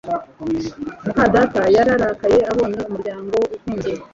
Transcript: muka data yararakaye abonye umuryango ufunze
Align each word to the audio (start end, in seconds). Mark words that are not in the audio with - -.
muka 1.05 1.23
data 1.35 1.61
yararakaye 1.75 2.39
abonye 2.51 2.79
umuryango 2.89 3.35
ufunze 3.55 3.91